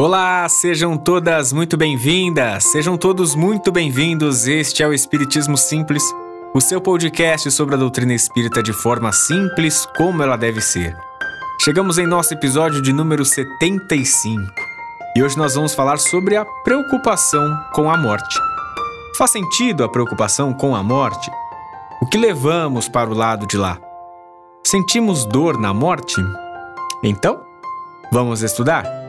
Olá, 0.00 0.48
sejam 0.48 0.96
todas 0.96 1.52
muito 1.52 1.76
bem-vindas, 1.76 2.64
sejam 2.64 2.96
todos 2.96 3.34
muito 3.34 3.70
bem-vindos. 3.70 4.46
Este 4.46 4.82
é 4.82 4.88
o 4.88 4.94
Espiritismo 4.94 5.58
Simples, 5.58 6.02
o 6.54 6.60
seu 6.60 6.80
podcast 6.80 7.50
sobre 7.50 7.74
a 7.74 7.78
doutrina 7.78 8.14
espírita 8.14 8.62
de 8.62 8.72
forma 8.72 9.12
simples, 9.12 9.84
como 9.98 10.22
ela 10.22 10.38
deve 10.38 10.62
ser. 10.62 10.96
Chegamos 11.60 11.98
em 11.98 12.06
nosso 12.06 12.32
episódio 12.32 12.80
de 12.80 12.94
número 12.94 13.26
75 13.26 14.40
e 15.14 15.22
hoje 15.22 15.36
nós 15.36 15.54
vamos 15.54 15.74
falar 15.74 15.98
sobre 15.98 16.34
a 16.34 16.46
preocupação 16.64 17.54
com 17.74 17.90
a 17.90 17.96
morte. 17.98 18.38
Faz 19.18 19.32
sentido 19.32 19.84
a 19.84 19.88
preocupação 19.90 20.54
com 20.54 20.74
a 20.74 20.82
morte? 20.82 21.30
O 22.00 22.06
que 22.06 22.16
levamos 22.16 22.88
para 22.88 23.10
o 23.10 23.14
lado 23.14 23.46
de 23.46 23.58
lá? 23.58 23.78
Sentimos 24.64 25.26
dor 25.26 25.60
na 25.60 25.74
morte? 25.74 26.16
Então, 27.04 27.42
vamos 28.10 28.40
estudar? 28.40 28.99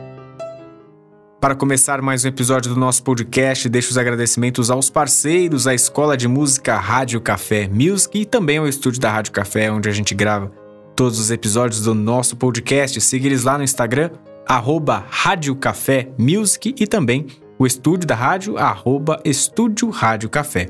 Para 1.42 1.56
começar 1.56 2.00
mais 2.00 2.24
um 2.24 2.28
episódio 2.28 2.72
do 2.72 2.78
nosso 2.78 3.02
podcast, 3.02 3.68
deixo 3.68 3.90
os 3.90 3.98
agradecimentos 3.98 4.70
aos 4.70 4.88
parceiros, 4.88 5.66
à 5.66 5.74
Escola 5.74 6.16
de 6.16 6.28
Música 6.28 6.76
Rádio 6.76 7.20
Café 7.20 7.66
Music 7.66 8.16
e 8.16 8.24
também 8.24 8.58
ao 8.58 8.68
estúdio 8.68 9.00
da 9.00 9.10
Rádio 9.10 9.32
Café, 9.32 9.68
onde 9.68 9.88
a 9.88 9.92
gente 9.92 10.14
grava 10.14 10.52
todos 10.94 11.18
os 11.18 11.32
episódios 11.32 11.82
do 11.82 11.96
nosso 11.96 12.36
podcast. 12.36 13.00
Siga 13.00 13.26
eles 13.26 13.42
lá 13.42 13.58
no 13.58 13.64
Instagram, 13.64 14.10
arroba 14.46 15.04
Rádio 15.10 15.56
Café 15.56 16.12
Music 16.16 16.76
e 16.78 16.86
também 16.86 17.26
o 17.58 17.66
estúdio 17.66 18.06
da 18.06 18.14
rádio, 18.14 18.56
arroba 18.56 19.20
Estúdio 19.24 19.90
Rádio 19.90 20.30
Café. 20.30 20.68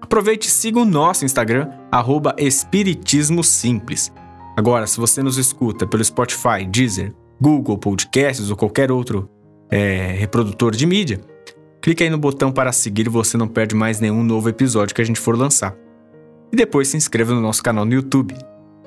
Aproveite 0.00 0.48
e 0.48 0.50
siga 0.50 0.80
o 0.80 0.84
nosso 0.84 1.24
Instagram, 1.24 1.68
arroba 1.92 2.34
Espiritismo 2.36 3.44
Simples. 3.44 4.12
Agora, 4.56 4.84
se 4.88 4.98
você 4.98 5.22
nos 5.22 5.38
escuta 5.38 5.86
pelo 5.86 6.04
Spotify, 6.04 6.66
Deezer, 6.68 7.14
Google 7.40 7.78
Podcasts 7.78 8.50
ou 8.50 8.56
qualquer 8.56 8.90
outro 8.90 9.30
é, 9.70 10.14
reprodutor 10.18 10.74
de 10.74 10.86
mídia, 10.86 11.20
clique 11.80 12.02
aí 12.02 12.10
no 12.10 12.18
botão 12.18 12.50
para 12.50 12.72
seguir 12.72 13.06
e 13.06 13.10
você 13.10 13.36
não 13.36 13.48
perde 13.48 13.74
mais 13.74 14.00
nenhum 14.00 14.22
novo 14.22 14.48
episódio 14.48 14.94
que 14.94 15.02
a 15.02 15.04
gente 15.04 15.20
for 15.20 15.36
lançar. 15.36 15.76
E 16.52 16.56
depois 16.56 16.88
se 16.88 16.96
inscreva 16.96 17.34
no 17.34 17.40
nosso 17.40 17.62
canal 17.62 17.84
no 17.84 17.92
YouTube. 17.92 18.34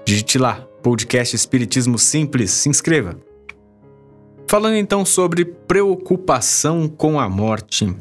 Digite 0.06 0.38
lá, 0.38 0.66
podcast 0.82 1.36
Espiritismo 1.36 1.98
Simples, 1.98 2.52
se 2.52 2.70
inscreva. 2.70 3.16
Falando 4.48 4.76
então 4.76 5.06
sobre 5.06 5.46
preocupação 5.46 6.88
com 6.88 7.20
a 7.20 7.30
morte. 7.30 7.96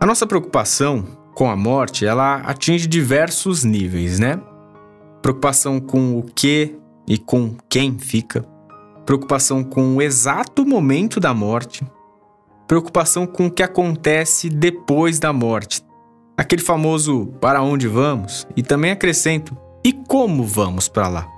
A 0.00 0.06
nossa 0.06 0.26
preocupação 0.26 1.04
com 1.34 1.50
a 1.50 1.56
morte, 1.56 2.06
ela 2.06 2.36
atinge 2.36 2.86
diversos 2.86 3.64
níveis, 3.64 4.18
né? 4.18 4.40
Preocupação 5.20 5.80
com 5.80 6.18
o 6.18 6.22
que 6.22 6.76
e 7.08 7.18
com 7.18 7.56
quem 7.68 7.98
fica 7.98 8.44
preocupação 9.04 9.62
com 9.64 9.96
o 9.96 10.02
exato 10.02 10.64
momento 10.64 11.18
da 11.18 11.34
morte, 11.34 11.84
preocupação 12.66 13.26
com 13.26 13.46
o 13.46 13.50
que 13.50 13.62
acontece 13.62 14.48
depois 14.48 15.18
da 15.18 15.32
morte, 15.32 15.82
aquele 16.36 16.62
famoso 16.62 17.26
para 17.40 17.62
onde 17.62 17.88
vamos, 17.88 18.46
e 18.56 18.62
também 18.62 18.90
acrescento 18.90 19.56
e 19.84 19.92
como 19.92 20.44
vamos 20.44 20.88
para 20.88 21.08
lá. 21.08 21.28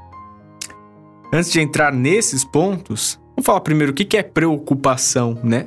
Antes 1.33 1.51
de 1.51 1.61
entrar 1.61 1.92
nesses 1.92 2.45
pontos, 2.45 3.19
vamos 3.31 3.47
falar 3.47 3.61
primeiro 3.61 3.92
o 3.92 3.95
que 3.95 4.17
é 4.17 4.23
preocupação, 4.23 5.39
né? 5.42 5.67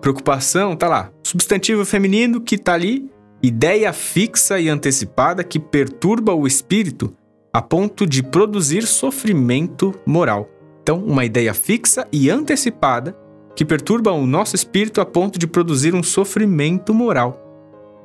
Preocupação, 0.00 0.76
tá 0.76 0.88
lá, 0.88 1.10
substantivo 1.22 1.84
feminino 1.84 2.40
que 2.40 2.58
tá 2.58 2.74
ali, 2.74 3.10
ideia 3.42 3.92
fixa 3.92 4.60
e 4.60 4.68
antecipada 4.68 5.42
que 5.42 5.58
perturba 5.58 6.34
o 6.34 6.46
espírito 6.46 7.14
a 7.52 7.62
ponto 7.62 8.06
de 8.06 8.22
produzir 8.22 8.86
sofrimento 8.86 9.94
moral. 10.04 10.50
Então, 10.86 11.02
uma 11.04 11.24
ideia 11.24 11.52
fixa 11.52 12.06
e 12.12 12.30
antecipada 12.30 13.18
que 13.56 13.64
perturba 13.64 14.12
o 14.12 14.24
nosso 14.24 14.54
espírito 14.54 15.00
a 15.00 15.04
ponto 15.04 15.36
de 15.36 15.44
produzir 15.44 15.96
um 15.96 16.02
sofrimento 16.02 16.94
moral. 16.94 17.42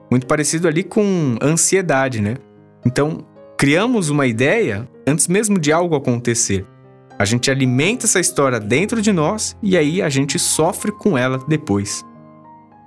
Muito 0.10 0.26
parecido 0.26 0.68
ali 0.68 0.84
com 0.84 1.38
ansiedade, 1.40 2.24
né? 2.24 2.38
Então, 2.84 3.24
criamos 3.56 4.10
uma 4.10 4.26
ideia 4.26 4.90
antes 5.06 5.28
mesmo 5.28 5.60
de 5.60 5.72
algo 5.72 5.96
acontecer. 5.96 6.66
A 7.20 7.24
gente 7.24 7.52
alimenta 7.52 8.08
essa 8.08 8.20
história 8.20 8.60
dentro 8.60 9.00
de 9.00 9.12
nós 9.12 9.56
e 9.62 9.78
aí 9.78 10.02
a 10.02 10.10
gente 10.10 10.40
sofre 10.40 10.92
com 10.92 11.16
ela 11.16 11.38
depois. 11.48 12.04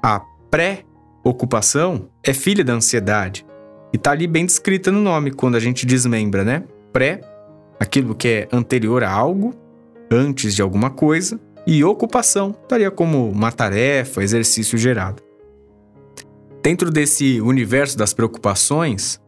A 0.03 0.21
pré-ocupação 0.51 2.09
é 2.21 2.35
filha 2.35 2.65
da 2.65 2.73
ansiedade 2.73 3.47
e 3.93 3.97
está 3.97 4.11
ali 4.11 4.27
bem 4.27 4.45
descrita 4.45 4.91
no 4.91 5.01
nome 5.01 5.31
quando 5.31 5.55
a 5.55 5.61
gente 5.61 5.87
desmembra, 5.87 6.43
né? 6.43 6.65
Pré, 6.93 7.21
aquilo 7.79 8.13
que 8.13 8.27
é 8.27 8.49
anterior 8.51 9.05
a 9.05 9.13
algo, 9.13 9.55
antes 10.15 10.55
de 10.55 10.63
alguma 10.63 10.91
coisa, 10.91 11.41
e 11.67 11.83
ocupação 11.83 12.55
estaria 12.63 12.91
como 12.91 13.29
uma 13.29 13.51
tarefa, 13.51 14.23
exercício 14.23 14.79
gerado. 14.79 15.23
Dentro 16.63 16.91
desse 16.91 17.41
universo 17.41 17.97
das 17.99 18.13
preocupações, 18.13 19.21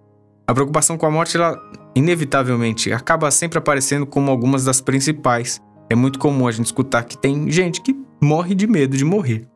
a 0.47 0.54
preocupação 0.54 0.97
com 0.97 1.06
a 1.06 1.10
morte, 1.10 1.36
ela 1.36 1.60
inevitavelmente 1.94 2.92
acaba 2.92 3.30
sempre 3.30 3.58
aparecendo 3.58 4.06
como 4.06 4.30
algumas 4.30 4.64
das 4.64 4.80
principais. 4.80 5.60
É 5.91 5.94
muito 5.94 6.19
comum 6.19 6.47
a 6.47 6.52
gente 6.52 6.66
escutar 6.66 7.04
que 7.04 7.18
tem 7.18 7.50
gente 7.50 7.80
que 7.80 7.97
morre 8.22 8.54
de 8.54 8.66
medo 8.66 8.97
de 8.97 9.04
morrer. 9.04 9.47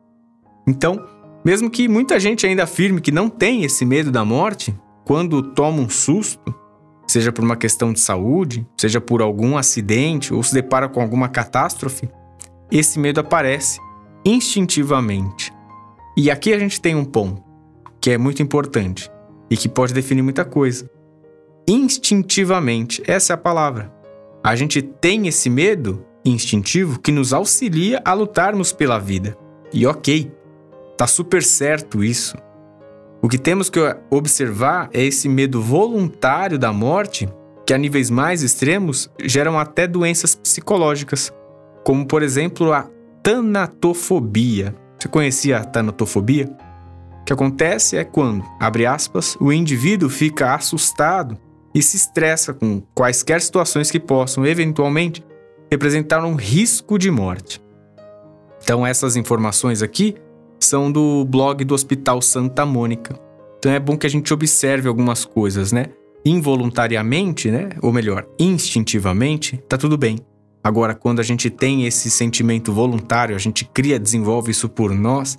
Então, 0.67 1.07
mesmo 1.45 1.71
que 1.71 1.89
muita 1.89 2.21
gente 2.21 2.47
ainda 2.47 2.65
afirme 2.65 3.01
que 3.01 3.13
não 3.13 3.29
tem 3.29 3.65
esse 3.65 3.85
medo 3.85 4.11
da 4.11 4.25
morte, 4.25 4.75
quando 5.05 5.43
toma 5.43 5.81
um 5.81 5.89
susto, 5.89 6.55
seja 7.11 7.33
por 7.33 7.45
uma 7.45 7.57
questão 7.57 7.93
de 7.93 8.01
saúde, 8.01 8.67
seja 8.77 9.01
por 9.01 9.23
algum 9.23 9.57
acidente 9.57 10.33
ou 10.33 10.43
se 10.43 10.55
depara 10.55 10.89
com 10.89 11.01
alguma 11.01 11.29
catástrofe, 11.29 12.09
esse 12.71 12.99
medo 12.99 13.21
aparece 13.21 13.81
instintivamente. 14.25 15.53
E 16.17 16.31
aqui 16.31 16.53
a 16.53 16.59
gente 16.59 16.81
tem 16.81 16.95
um 16.95 17.05
ponto 17.05 17.43
que 18.01 18.11
é 18.11 18.19
muito 18.19 18.43
importante 18.43 19.11
e 19.51 19.57
que 19.57 19.69
pode 19.69 19.93
definir 19.93 20.23
muita 20.23 20.45
coisa. 20.45 20.89
Instintivamente, 21.69 23.03
essa 23.07 23.33
é 23.33 23.35
a 23.35 23.39
palavra. 23.39 23.93
A 24.43 24.57
gente 24.57 24.81
tem 24.81 25.27
esse 25.27 25.51
medo 25.51 26.05
instintivo 26.25 26.99
que 26.99 27.13
nos 27.13 27.33
auxilia 27.33 28.01
a 28.05 28.13
lutarmos 28.13 28.73
pela 28.73 28.99
vida. 28.99 29.37
E 29.73 29.87
ok, 29.87 30.31
tá 30.97 31.07
super 31.07 31.43
certo 31.43 32.03
isso. 32.03 32.37
O 33.23 33.29
que 33.29 33.37
temos 33.37 33.69
que 33.69 33.79
observar 34.11 34.89
é 34.95 35.05
esse 35.05 35.29
medo 35.29 35.61
voluntário 35.61 36.59
da 36.59 36.73
morte, 36.73 37.29
que 37.67 37.75
a 37.75 37.79
níveis 37.79 38.09
mais 38.09 38.43
extremos 38.43 39.11
geram 39.23 39.59
até 39.59 39.87
doenças 39.87 40.35
psicológicas, 40.35 41.31
como 41.85 42.07
por 42.07 42.23
exemplo 42.23 42.73
a 42.73 42.89
tanatofobia. 43.23 44.75
Você 44.99 45.09
conhecia 45.09 45.59
a 45.59 45.65
tanatofobia? 45.65 46.51
O 47.21 47.25
que 47.25 47.33
acontece 47.33 47.97
é 47.99 48.05
quando, 48.05 48.43
abre 48.59 48.87
aspas, 48.87 49.37
o 49.39 49.53
indivíduo 49.53 50.09
fica 50.09 50.55
assustado 50.55 51.39
e 51.75 51.83
se 51.83 51.97
estressa 51.97 52.55
com 52.55 52.83
quaisquer 52.95 53.43
situações 53.43 53.91
que 53.91 54.01
possam 54.01 54.47
eventualmente 54.47 55.23
representar 55.71 56.25
um 56.25 56.35
risco 56.35 56.99
de 56.99 57.11
morte. 57.11 57.63
Então 58.63 58.87
essas 58.87 59.15
informações 59.15 59.83
aqui 59.83 60.17
são 60.61 60.91
do 60.91 61.25
blog 61.25 61.65
do 61.65 61.75
Hospital 61.75 62.21
Santa 62.21 62.67
Mônica. 62.67 63.19
Então 63.59 63.73
é 63.73 63.79
bom 63.79 63.97
que 63.97 64.07
a 64.07 64.11
gente 64.11 64.33
observe 64.33 64.89
algumas 64.89 65.25
coisas, 65.25 65.73
né? 65.73 65.87
Involuntariamente, 66.25 67.51
né? 67.51 67.71
Ou 67.83 67.93
melhor, 67.93 68.27
instintivamente, 68.39 69.59
tá 69.69 69.77
tudo 69.77 69.97
bem. 69.99 70.19
Agora, 70.63 70.95
quando 70.95 71.21
a 71.21 71.23
gente 71.23 71.49
tem 71.49 71.87
esse 71.87 72.11
sentimento 72.11 72.73
voluntário, 72.73 73.35
a 73.35 73.39
gente 73.39 73.65
cria, 73.65 73.99
desenvolve 73.99 74.51
isso 74.51 74.69
por 74.69 74.95
nós, 74.95 75.39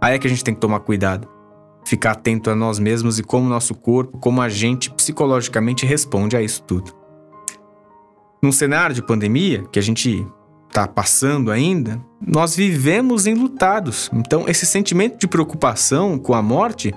aí 0.00 0.14
é 0.14 0.18
que 0.18 0.26
a 0.26 0.30
gente 0.30 0.44
tem 0.44 0.54
que 0.54 0.60
tomar 0.60 0.80
cuidado. 0.80 1.28
Ficar 1.86 2.12
atento 2.12 2.50
a 2.50 2.54
nós 2.54 2.78
mesmos 2.78 3.18
e 3.18 3.22
como 3.22 3.48
nosso 3.48 3.74
corpo, 3.74 4.18
como 4.18 4.42
a 4.42 4.48
gente 4.48 4.90
psicologicamente 4.90 5.86
responde 5.86 6.36
a 6.36 6.42
isso 6.42 6.62
tudo. 6.62 6.92
Num 8.42 8.52
cenário 8.52 8.94
de 8.94 9.02
pandemia, 9.02 9.64
que 9.72 9.78
a 9.78 9.82
gente 9.82 10.26
está 10.68 10.86
passando 10.86 11.50
ainda, 11.50 12.00
nós 12.24 12.54
vivemos 12.54 13.26
enlutados. 13.26 14.10
Então, 14.12 14.44
esse 14.46 14.66
sentimento 14.66 15.18
de 15.18 15.26
preocupação 15.26 16.18
com 16.18 16.34
a 16.34 16.42
morte 16.42 16.94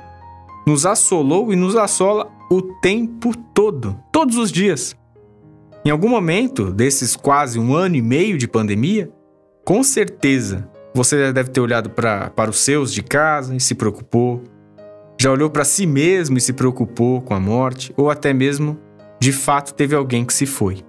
nos 0.67 0.85
assolou 0.85 1.51
e 1.51 1.55
nos 1.55 1.75
assola 1.75 2.29
o 2.49 2.61
tempo 2.61 3.35
todo, 3.53 3.97
todos 4.11 4.37
os 4.37 4.51
dias. 4.51 4.95
Em 5.83 5.89
algum 5.89 6.09
momento 6.09 6.71
desses 6.71 7.15
quase 7.15 7.57
um 7.57 7.73
ano 7.73 7.95
e 7.95 8.01
meio 8.01 8.37
de 8.37 8.47
pandemia, 8.47 9.11
com 9.65 9.83
certeza 9.83 10.69
você 10.93 11.17
já 11.17 11.31
deve 11.31 11.49
ter 11.49 11.61
olhado 11.61 11.89
pra, 11.89 12.29
para 12.29 12.49
os 12.49 12.59
seus 12.59 12.93
de 12.93 13.01
casa 13.01 13.55
e 13.55 13.59
se 13.59 13.73
preocupou, 13.73 14.43
já 15.19 15.31
olhou 15.31 15.49
para 15.49 15.63
si 15.63 15.85
mesmo 15.85 16.37
e 16.37 16.41
se 16.41 16.51
preocupou 16.51 17.21
com 17.21 17.33
a 17.33 17.39
morte, 17.39 17.93
ou 17.95 18.09
até 18.09 18.33
mesmo 18.33 18.77
de 19.19 19.31
fato 19.31 19.73
teve 19.73 19.95
alguém 19.95 20.25
que 20.25 20.33
se 20.33 20.45
foi. 20.45 20.83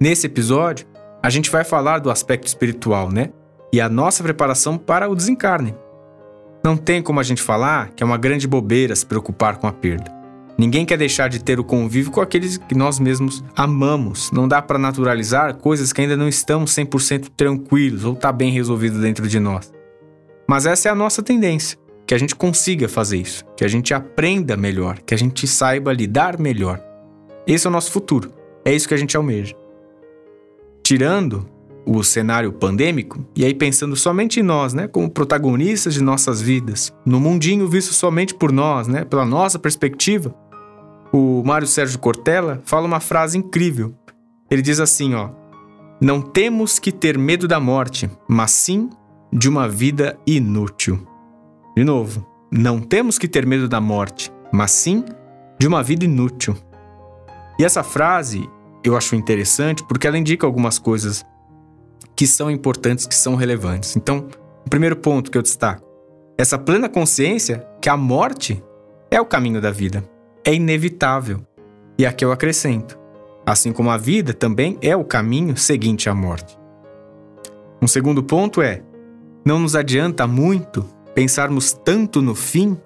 Nesse 0.00 0.26
episódio, 0.26 0.86
a 1.24 1.30
gente 1.30 1.50
vai 1.50 1.64
falar 1.64 2.00
do 2.00 2.10
aspecto 2.10 2.46
espiritual, 2.46 3.10
né? 3.10 3.30
E 3.72 3.80
a 3.80 3.88
nossa 3.88 4.22
preparação 4.22 4.76
para 4.76 5.08
o 5.08 5.14
desencarne. 5.14 5.74
Não 6.62 6.76
tem 6.76 7.00
como 7.00 7.18
a 7.18 7.22
gente 7.22 7.40
falar 7.40 7.88
que 7.96 8.02
é 8.02 8.06
uma 8.06 8.18
grande 8.18 8.46
bobeira 8.46 8.94
se 8.94 9.06
preocupar 9.06 9.56
com 9.56 9.66
a 9.66 9.72
perda. 9.72 10.12
Ninguém 10.58 10.84
quer 10.84 10.98
deixar 10.98 11.28
de 11.28 11.42
ter 11.42 11.58
o 11.58 11.64
convívio 11.64 12.12
com 12.12 12.20
aqueles 12.20 12.58
que 12.58 12.74
nós 12.74 12.98
mesmos 13.00 13.42
amamos. 13.56 14.30
Não 14.32 14.46
dá 14.46 14.60
para 14.60 14.78
naturalizar 14.78 15.54
coisas 15.54 15.94
que 15.94 16.02
ainda 16.02 16.14
não 16.14 16.28
estamos 16.28 16.72
100% 16.72 17.30
tranquilos 17.34 18.04
ou 18.04 18.14
tá 18.14 18.30
bem 18.30 18.52
resolvido 18.52 19.00
dentro 19.00 19.26
de 19.26 19.40
nós. 19.40 19.72
Mas 20.46 20.66
essa 20.66 20.90
é 20.90 20.92
a 20.92 20.94
nossa 20.94 21.22
tendência, 21.22 21.78
que 22.06 22.12
a 22.12 22.18
gente 22.18 22.36
consiga 22.36 22.86
fazer 22.86 23.16
isso, 23.16 23.46
que 23.56 23.64
a 23.64 23.68
gente 23.68 23.94
aprenda 23.94 24.58
melhor, 24.58 24.98
que 24.98 25.14
a 25.14 25.18
gente 25.18 25.46
saiba 25.46 25.90
lidar 25.90 26.38
melhor. 26.38 26.82
Esse 27.46 27.66
é 27.66 27.70
o 27.70 27.72
nosso 27.72 27.90
futuro. 27.90 28.30
É 28.62 28.74
isso 28.74 28.86
que 28.86 28.92
a 28.92 28.98
gente 28.98 29.16
almeja. 29.16 29.63
Tirando 30.84 31.48
o 31.86 32.04
cenário 32.04 32.52
pandêmico, 32.52 33.24
e 33.34 33.44
aí 33.44 33.54
pensando 33.54 33.96
somente 33.96 34.40
em 34.40 34.42
nós, 34.42 34.74
né, 34.74 34.86
como 34.86 35.10
protagonistas 35.10 35.94
de 35.94 36.02
nossas 36.02 36.40
vidas, 36.40 36.94
no 37.04 37.18
mundinho 37.18 37.66
visto 37.66 37.94
somente 37.94 38.34
por 38.34 38.52
nós, 38.52 38.86
né, 38.86 39.04
pela 39.04 39.24
nossa 39.24 39.58
perspectiva, 39.58 40.34
o 41.10 41.42
Mário 41.42 41.66
Sérgio 41.66 41.98
Cortella 41.98 42.60
fala 42.64 42.86
uma 42.86 43.00
frase 43.00 43.38
incrível. 43.38 43.94
Ele 44.50 44.60
diz 44.60 44.78
assim, 44.78 45.14
ó: 45.14 45.30
Não 46.00 46.20
temos 46.20 46.78
que 46.78 46.92
ter 46.92 47.16
medo 47.16 47.48
da 47.48 47.58
morte, 47.58 48.10
mas 48.28 48.50
sim 48.50 48.90
de 49.32 49.48
uma 49.48 49.68
vida 49.68 50.18
inútil. 50.26 51.06
De 51.76 51.82
novo, 51.82 52.26
não 52.50 52.78
temos 52.78 53.18
que 53.18 53.26
ter 53.26 53.46
medo 53.46 53.68
da 53.68 53.80
morte, 53.80 54.30
mas 54.52 54.70
sim 54.70 55.04
de 55.58 55.66
uma 55.66 55.82
vida 55.82 56.04
inútil. 56.04 56.56
E 57.58 57.64
essa 57.64 57.82
frase 57.82 58.48
eu 58.84 58.96
acho 58.96 59.16
interessante 59.16 59.82
porque 59.84 60.06
ela 60.06 60.18
indica 60.18 60.46
algumas 60.46 60.78
coisas 60.78 61.24
que 62.14 62.26
são 62.26 62.50
importantes, 62.50 63.06
que 63.06 63.14
são 63.14 63.34
relevantes. 63.34 63.96
Então, 63.96 64.28
o 64.64 64.70
primeiro 64.70 64.96
ponto 64.96 65.30
que 65.30 65.38
eu 65.38 65.42
destaco: 65.42 65.84
essa 66.36 66.58
plena 66.58 66.88
consciência 66.88 67.66
que 67.80 67.88
a 67.88 67.96
morte 67.96 68.62
é 69.10 69.20
o 69.20 69.26
caminho 69.26 69.60
da 69.60 69.70
vida, 69.70 70.04
é 70.44 70.54
inevitável. 70.54 71.40
E 71.98 72.04
aqui 72.04 72.24
eu 72.24 72.30
acrescento: 72.30 72.98
assim 73.46 73.72
como 73.72 73.90
a 73.90 73.96
vida 73.96 74.34
também 74.34 74.78
é 74.82 74.94
o 74.94 75.04
caminho 75.04 75.56
seguinte 75.56 76.08
à 76.08 76.14
morte. 76.14 76.58
Um 77.80 77.86
segundo 77.86 78.22
ponto 78.22 78.60
é: 78.60 78.82
não 79.44 79.58
nos 79.58 79.74
adianta 79.74 80.26
muito 80.26 80.84
pensarmos 81.14 81.72
tanto 81.72 82.20
no 82.20 82.34
fim 82.34 82.76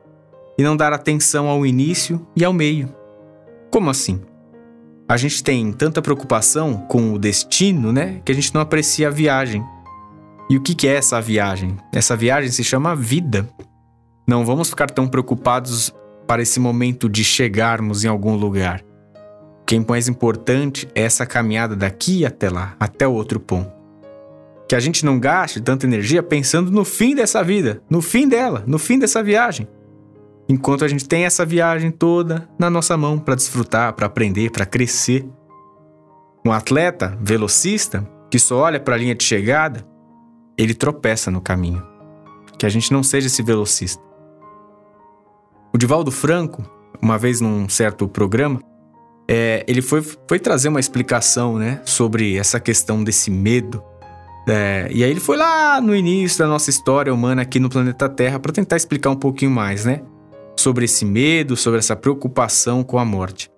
e 0.56 0.62
não 0.62 0.76
dar 0.76 0.92
atenção 0.92 1.48
ao 1.48 1.64
início 1.64 2.26
e 2.36 2.44
ao 2.44 2.52
meio. 2.52 2.94
Como 3.70 3.90
assim? 3.90 4.20
A 5.10 5.16
gente 5.16 5.42
tem 5.42 5.72
tanta 5.72 6.02
preocupação 6.02 6.76
com 6.86 7.14
o 7.14 7.18
destino, 7.18 7.90
né, 7.90 8.20
que 8.26 8.30
a 8.30 8.34
gente 8.34 8.52
não 8.52 8.60
aprecia 8.60 9.08
a 9.08 9.10
viagem. 9.10 9.64
E 10.50 10.56
o 10.58 10.60
que 10.60 10.86
é 10.86 10.96
essa 10.96 11.18
viagem? 11.18 11.78
Essa 11.94 12.14
viagem 12.14 12.50
se 12.50 12.62
chama 12.62 12.94
vida. 12.94 13.48
Não 14.26 14.44
vamos 14.44 14.68
ficar 14.68 14.90
tão 14.90 15.08
preocupados 15.08 15.94
para 16.26 16.42
esse 16.42 16.60
momento 16.60 17.08
de 17.08 17.24
chegarmos 17.24 18.04
em 18.04 18.08
algum 18.08 18.36
lugar. 18.36 18.82
O 19.62 19.64
que 19.64 19.76
é 19.76 19.80
mais 19.80 20.08
importante 20.08 20.86
é 20.94 21.04
essa 21.04 21.24
caminhada 21.24 21.74
daqui 21.74 22.26
até 22.26 22.50
lá, 22.50 22.76
até 22.78 23.08
o 23.08 23.12
outro 23.12 23.40
ponto. 23.40 23.72
Que 24.68 24.74
a 24.74 24.80
gente 24.80 25.06
não 25.06 25.18
gaste 25.18 25.58
tanta 25.58 25.86
energia 25.86 26.22
pensando 26.22 26.70
no 26.70 26.84
fim 26.84 27.14
dessa 27.14 27.42
vida, 27.42 27.80
no 27.88 28.02
fim 28.02 28.28
dela, 28.28 28.62
no 28.66 28.78
fim 28.78 28.98
dessa 28.98 29.22
viagem 29.22 29.66
enquanto 30.48 30.84
a 30.84 30.88
gente 30.88 31.06
tem 31.06 31.24
essa 31.24 31.44
viagem 31.44 31.90
toda 31.90 32.48
na 32.58 32.70
nossa 32.70 32.96
mão 32.96 33.18
para 33.18 33.34
desfrutar, 33.34 33.92
para 33.92 34.06
aprender, 34.06 34.50
para 34.50 34.64
crescer. 34.64 35.28
Um 36.44 36.52
atleta 36.52 37.18
velocista 37.20 38.08
que 38.30 38.38
só 38.38 38.58
olha 38.58 38.80
para 38.80 38.94
a 38.94 38.98
linha 38.98 39.14
de 39.14 39.24
chegada, 39.24 39.86
ele 40.56 40.74
tropeça 40.74 41.30
no 41.30 41.40
caminho. 41.40 41.82
Que 42.58 42.64
a 42.64 42.68
gente 42.68 42.92
não 42.92 43.02
seja 43.02 43.26
esse 43.26 43.42
velocista. 43.42 44.02
O 45.72 45.78
Divaldo 45.78 46.10
Franco, 46.10 46.62
uma 47.00 47.18
vez 47.18 47.40
num 47.40 47.68
certo 47.68 48.08
programa, 48.08 48.60
é, 49.28 49.64
ele 49.68 49.82
foi, 49.82 50.02
foi 50.02 50.38
trazer 50.38 50.68
uma 50.68 50.80
explicação 50.80 51.58
né, 51.58 51.80
sobre 51.84 52.36
essa 52.36 52.58
questão 52.58 53.04
desse 53.04 53.30
medo. 53.30 53.82
É, 54.48 54.88
e 54.90 55.04
aí 55.04 55.10
ele 55.10 55.20
foi 55.20 55.36
lá 55.36 55.78
no 55.80 55.94
início 55.94 56.38
da 56.38 56.46
nossa 56.46 56.70
história 56.70 57.12
humana 57.12 57.42
aqui 57.42 57.60
no 57.60 57.68
planeta 57.68 58.08
Terra 58.08 58.38
para 58.40 58.50
tentar 58.50 58.76
explicar 58.76 59.10
um 59.10 59.16
pouquinho 59.16 59.50
mais, 59.50 59.84
né? 59.84 60.00
Sobre 60.60 60.84
esse 60.84 61.04
medo, 61.04 61.56
sobre 61.56 61.78
essa 61.78 61.94
preocupação 61.94 62.82
com 62.82 62.98
a 62.98 63.04
morte. 63.04 63.50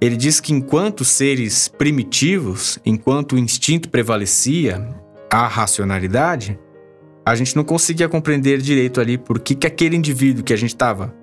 Ele 0.00 0.16
diz 0.16 0.40
que 0.40 0.52
enquanto 0.52 1.04
seres 1.04 1.66
primitivos, 1.68 2.78
enquanto 2.86 3.32
o 3.32 3.38
instinto 3.38 3.88
prevalecia, 3.88 4.88
a 5.30 5.46
racionalidade, 5.46 6.58
a 7.26 7.34
gente 7.34 7.54
não 7.56 7.64
conseguia 7.64 8.08
compreender 8.08 8.58
direito 8.58 9.00
ali 9.00 9.18
por 9.18 9.38
que, 9.38 9.54
que 9.54 9.66
aquele 9.66 9.96
indivíduo 9.96 10.44
que 10.44 10.52
a 10.52 10.56
gente 10.56 10.70
estava 10.70 11.14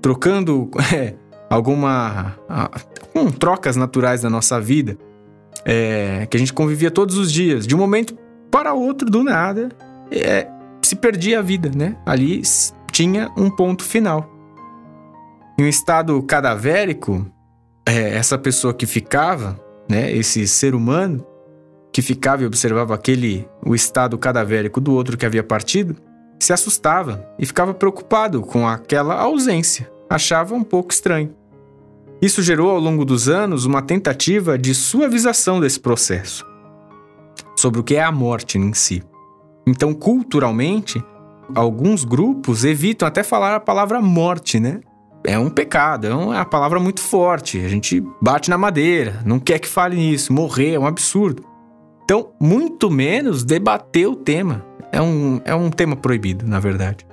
trocando 0.00 0.70
é, 0.94 1.14
alguma. 1.50 2.36
com 3.12 3.30
trocas 3.30 3.76
naturais 3.76 4.22
da 4.22 4.30
nossa 4.30 4.60
vida, 4.60 4.96
é, 5.64 6.26
que 6.30 6.36
a 6.36 6.40
gente 6.40 6.52
convivia 6.52 6.90
todos 6.90 7.18
os 7.18 7.30
dias, 7.30 7.66
de 7.66 7.74
um 7.74 7.78
momento 7.78 8.16
para 8.50 8.72
outro, 8.72 9.10
do 9.10 9.22
nada, 9.22 9.68
é, 10.10 10.48
se 10.80 10.96
perdia 10.96 11.40
a 11.40 11.42
vida, 11.42 11.70
né? 11.74 11.96
Ali 12.06 12.42
tinha 12.90 13.30
um 13.36 13.50
ponto 13.50 13.82
final. 13.82 14.30
Em 15.58 15.64
um 15.64 15.68
estado 15.68 16.20
cadavérico, 16.22 17.26
é, 17.86 18.14
essa 18.16 18.38
pessoa 18.38 18.72
que 18.72 18.86
ficava, 18.86 19.60
né, 19.88 20.10
esse 20.10 20.46
ser 20.46 20.74
humano 20.74 21.26
que 21.92 22.00
ficava 22.00 22.42
e 22.42 22.46
observava 22.46 22.94
aquele 22.94 23.46
o 23.64 23.74
estado 23.74 24.16
cadavérico 24.16 24.80
do 24.80 24.94
outro 24.94 25.16
que 25.16 25.26
havia 25.26 25.42
partido, 25.42 25.94
se 26.40 26.52
assustava 26.52 27.28
e 27.38 27.44
ficava 27.44 27.74
preocupado 27.74 28.40
com 28.40 28.66
aquela 28.66 29.14
ausência, 29.14 29.92
achava 30.08 30.54
um 30.54 30.64
pouco 30.64 30.90
estranho. 30.90 31.34
Isso 32.20 32.40
gerou 32.40 32.70
ao 32.70 32.78
longo 32.78 33.04
dos 33.04 33.28
anos 33.28 33.66
uma 33.66 33.82
tentativa 33.82 34.56
de 34.56 34.74
suavização 34.74 35.60
desse 35.60 35.78
processo, 35.78 36.46
sobre 37.54 37.80
o 37.80 37.84
que 37.84 37.96
é 37.96 38.02
a 38.02 38.10
morte 38.10 38.56
em 38.56 38.72
si. 38.72 39.02
Então, 39.66 39.92
culturalmente, 39.92 41.04
alguns 41.54 42.04
grupos 42.04 42.64
evitam 42.64 43.06
até 43.06 43.22
falar 43.22 43.54
a 43.54 43.60
palavra 43.60 44.00
morte, 44.00 44.58
né? 44.58 44.80
É 45.24 45.38
um 45.38 45.48
pecado, 45.48 46.06
é 46.06 46.14
uma 46.14 46.44
palavra 46.44 46.80
muito 46.80 47.00
forte. 47.00 47.58
A 47.64 47.68
gente 47.68 48.02
bate 48.20 48.50
na 48.50 48.58
madeira, 48.58 49.20
não 49.24 49.38
quer 49.38 49.58
que 49.58 49.68
fale 49.68 49.96
nisso, 49.96 50.32
morrer 50.32 50.74
é 50.74 50.78
um 50.78 50.86
absurdo. 50.86 51.44
Então, 52.04 52.32
muito 52.40 52.90
menos 52.90 53.44
debater 53.44 54.06
o 54.08 54.16
tema. 54.16 54.64
É 54.90 55.00
um, 55.00 55.40
é 55.44 55.54
um 55.54 55.70
tema 55.70 55.96
proibido, 55.96 56.46
na 56.46 56.60
verdade. 56.60 57.06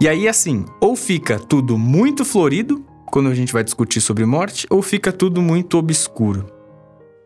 E 0.00 0.08
aí, 0.08 0.28
assim, 0.28 0.64
ou 0.80 0.96
fica 0.96 1.38
tudo 1.38 1.78
muito 1.78 2.24
florido, 2.24 2.84
quando 3.06 3.30
a 3.30 3.34
gente 3.34 3.52
vai 3.52 3.62
discutir 3.62 4.00
sobre 4.00 4.26
morte, 4.26 4.66
ou 4.68 4.82
fica 4.82 5.12
tudo 5.12 5.40
muito 5.40 5.78
obscuro. 5.78 6.46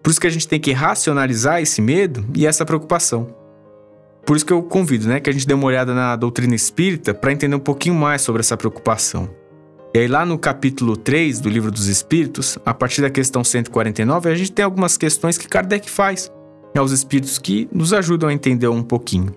Por 0.02 0.10
isso 0.10 0.20
que 0.20 0.26
a 0.26 0.30
gente 0.30 0.46
tem 0.46 0.60
que 0.60 0.70
racionalizar 0.70 1.60
esse 1.60 1.80
medo 1.80 2.26
e 2.36 2.46
essa 2.46 2.64
preocupação. 2.64 3.34
Por 4.24 4.36
isso 4.36 4.44
que 4.44 4.52
eu 4.52 4.62
convido, 4.62 5.08
né, 5.08 5.18
que 5.18 5.30
a 5.30 5.32
gente 5.32 5.46
dê 5.46 5.54
uma 5.54 5.64
olhada 5.64 5.94
na 5.94 6.14
doutrina 6.14 6.54
espírita 6.54 7.14
para 7.14 7.32
entender 7.32 7.56
um 7.56 7.60
pouquinho 7.60 7.94
mais 7.94 8.20
sobre 8.20 8.40
essa 8.40 8.56
preocupação. 8.56 9.28
E 9.94 10.00
aí, 10.00 10.06
lá 10.06 10.26
no 10.26 10.38
capítulo 10.38 10.96
3 10.96 11.40
do 11.40 11.48
Livro 11.48 11.70
dos 11.70 11.86
Espíritos, 11.86 12.58
a 12.64 12.74
partir 12.74 13.00
da 13.00 13.08
questão 13.08 13.42
149, 13.42 14.30
a 14.30 14.34
gente 14.34 14.52
tem 14.52 14.62
algumas 14.62 14.98
questões 14.98 15.38
que 15.38 15.48
Kardec 15.48 15.88
faz 15.88 16.30
aos 16.76 16.92
espíritos 16.92 17.38
que 17.38 17.68
nos 17.72 17.94
ajudam 17.94 18.28
a 18.28 18.32
entender 18.32 18.68
um 18.68 18.82
pouquinho. 18.82 19.34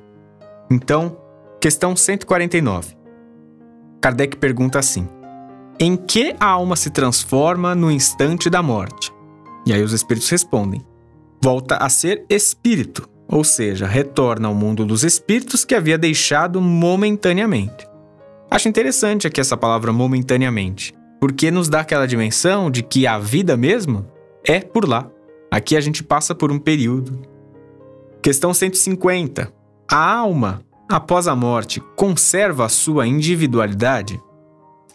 Então, 0.69 1.17
questão 1.59 1.95
149. 1.95 2.97
Kardec 4.01 4.35
pergunta 4.37 4.77
assim: 4.77 5.07
Em 5.79 5.95
que 5.95 6.35
a 6.37 6.47
alma 6.47 6.75
se 6.75 6.89
transforma 6.89 7.73
no 7.73 7.89
instante 7.89 8.49
da 8.49 8.61
morte? 8.61 9.11
E 9.65 9.71
aí 9.71 9.81
os 9.81 9.93
espíritos 9.93 10.29
respondem: 10.29 10.85
Volta 11.41 11.77
a 11.77 11.87
ser 11.87 12.25
espírito, 12.29 13.07
ou 13.25 13.45
seja, 13.45 13.87
retorna 13.87 14.49
ao 14.49 14.53
mundo 14.53 14.85
dos 14.85 15.05
espíritos 15.05 15.63
que 15.63 15.75
havia 15.75 15.97
deixado 15.97 16.59
momentaneamente. 16.59 17.90
Acho 18.51 18.67
interessante 18.67 19.25
aqui 19.25 19.39
essa 19.39 19.55
palavra 19.55 19.93
momentaneamente, 19.93 20.93
porque 21.21 21.49
nos 21.49 21.69
dá 21.69 21.79
aquela 21.79 22.05
dimensão 22.05 22.69
de 22.69 22.83
que 22.83 23.07
a 23.07 23.17
vida 23.17 23.55
mesmo 23.55 24.05
é 24.43 24.59
por 24.59 24.85
lá. 24.85 25.09
Aqui 25.49 25.77
a 25.77 25.79
gente 25.79 26.03
passa 26.03 26.35
por 26.35 26.51
um 26.51 26.59
período. 26.59 27.21
Questão 28.21 28.53
150. 28.53 29.53
A 29.89 30.15
alma, 30.17 30.61
após 30.89 31.29
a 31.29 31.35
morte, 31.35 31.81
conserva 31.95 32.65
a 32.65 32.69
sua 32.69 33.07
individualidade? 33.07 34.21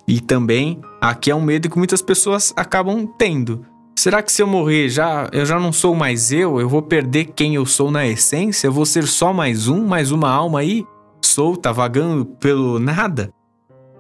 E 0.07 0.21
também, 0.21 0.79
aqui 1.01 1.31
é 1.31 1.35
um 1.35 1.41
medo 1.41 1.71
que 1.71 1.79
muitas 1.79 2.03
pessoas 2.03 2.53
acabam 2.59 3.07
tendo. 3.19 3.65
Será 3.99 4.23
que 4.23 4.31
se 4.31 4.43
eu 4.43 4.47
morrer 4.47 4.91
já 4.91 5.31
eu 5.33 5.47
já 5.47 5.59
não 5.59 5.73
sou 5.73 5.95
mais 5.95 6.31
eu? 6.31 6.61
Eu 6.61 6.69
vou 6.69 6.83
perder 6.83 7.33
quem 7.35 7.55
eu 7.55 7.65
sou 7.65 7.91
na 7.91 8.07
essência? 8.07 8.67
Eu 8.67 8.73
vou 8.73 8.85
ser 8.85 9.07
só 9.07 9.33
mais 9.33 9.67
um, 9.67 9.87
mais 9.87 10.13
uma 10.13 10.29
alma 10.29 10.61
aí, 10.61 10.85
solta, 11.25 11.73
vagando 11.73 12.27
pelo 12.27 12.79
nada? 12.79 13.33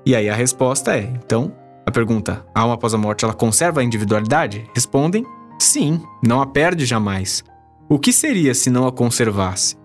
E 0.07 0.15
aí 0.15 0.31
a 0.31 0.35
resposta 0.35 0.97
é: 0.97 1.03
então, 1.03 1.53
a 1.85 1.91
pergunta, 1.91 2.47
a 2.55 2.61
alma 2.61 2.75
após 2.75 2.95
a 2.95 2.99
morte 2.99 3.25
ela 3.25 3.35
conserva 3.35 3.81
a 3.81 3.85
individualidade? 3.85 4.65
Respondem: 4.73 5.27
sim, 5.59 6.01
não 6.23 6.41
a 6.41 6.47
perde 6.47 6.87
jamais. 6.87 7.43
O 7.89 7.99
que 7.99 8.13
seria 8.13 8.55
se 8.55 8.71
não 8.71 8.87
a 8.87 8.93
conservasse? 8.93 9.77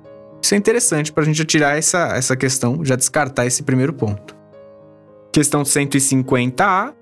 Isso 0.41 0.53
é 0.53 0.57
interessante 0.57 1.11
para 1.11 1.23
a 1.23 1.25
gente 1.25 1.43
tirar 1.45 1.77
essa, 1.77 2.15
essa 2.15 2.35
questão, 2.35 2.85
já 2.85 2.95
descartar 2.95 3.45
esse 3.47 3.63
primeiro 3.63 3.93
ponto. 3.93 4.35
Questão 5.33 5.63
150A. 5.63 6.93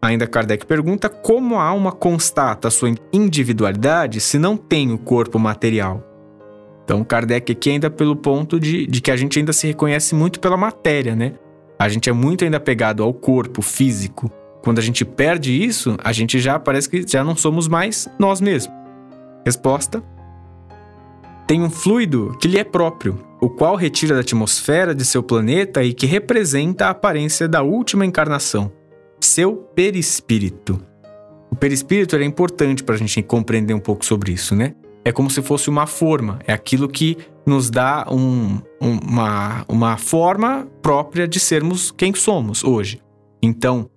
Ainda 0.00 0.28
Kardec 0.28 0.64
pergunta 0.64 1.08
como 1.08 1.56
a 1.56 1.64
alma 1.64 1.90
constata 1.90 2.68
a 2.68 2.70
sua 2.70 2.94
individualidade 3.12 4.20
se 4.20 4.38
não 4.38 4.56
tem 4.56 4.92
o 4.92 4.98
corpo 4.98 5.40
material. 5.40 6.04
Então, 6.84 7.02
Kardec 7.02 7.50
aqui 7.50 7.70
ainda 7.70 7.90
pelo 7.90 8.14
ponto 8.14 8.60
de, 8.60 8.86
de 8.86 9.00
que 9.00 9.10
a 9.10 9.16
gente 9.16 9.38
ainda 9.38 9.52
se 9.52 9.66
reconhece 9.66 10.14
muito 10.14 10.38
pela 10.38 10.56
matéria, 10.56 11.16
né? 11.16 11.34
A 11.78 11.88
gente 11.88 12.10
é 12.10 12.12
muito 12.12 12.44
ainda 12.44 12.58
pegado 12.58 13.02
ao 13.02 13.14
corpo 13.14 13.62
físico. 13.62 14.30
Quando 14.62 14.80
a 14.80 14.82
gente 14.82 15.04
perde 15.04 15.52
isso, 15.52 15.96
a 16.02 16.12
gente 16.12 16.40
já 16.40 16.58
parece 16.58 16.90
que 16.90 17.06
já 17.06 17.22
não 17.22 17.36
somos 17.36 17.68
mais 17.68 18.08
nós 18.18 18.40
mesmos. 18.40 18.74
Resposta: 19.44 20.02
Tem 21.46 21.62
um 21.62 21.70
fluido 21.70 22.36
que 22.40 22.48
lhe 22.48 22.58
é 22.58 22.64
próprio, 22.64 23.24
o 23.40 23.48
qual 23.48 23.76
retira 23.76 24.14
da 24.14 24.20
atmosfera 24.20 24.92
de 24.92 25.04
seu 25.04 25.22
planeta 25.22 25.84
e 25.84 25.94
que 25.94 26.06
representa 26.06 26.86
a 26.86 26.90
aparência 26.90 27.46
da 27.46 27.62
última 27.62 28.04
encarnação, 28.04 28.72
seu 29.20 29.54
perispírito. 29.54 30.80
O 31.50 31.56
perispírito 31.56 32.16
é 32.16 32.24
importante 32.24 32.82
para 32.82 32.96
a 32.96 32.98
gente 32.98 33.22
compreender 33.22 33.72
um 33.72 33.80
pouco 33.80 34.04
sobre 34.04 34.32
isso, 34.32 34.54
né? 34.54 34.74
É 35.04 35.12
como 35.12 35.30
se 35.30 35.40
fosse 35.40 35.70
uma 35.70 35.86
forma, 35.86 36.38
é 36.46 36.52
aquilo 36.52 36.88
que 36.88 37.16
nos 37.46 37.70
dá 37.70 38.06
um, 38.10 38.58
uma, 38.80 39.64
uma 39.68 39.96
forma 39.96 40.68
própria 40.82 41.26
de 41.26 41.40
sermos 41.40 41.90
quem 41.90 42.14
somos 42.14 42.62
hoje. 42.62 43.00
Então, 43.42 43.88